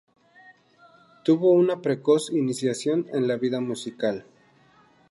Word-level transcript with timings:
Tuvo 1.23 1.51
una 1.51 1.83
precoz 1.83 2.31
iniciación 2.31 3.05
en 3.13 3.27
la 3.27 3.35
vida 3.37 3.61
musical. 3.61 4.25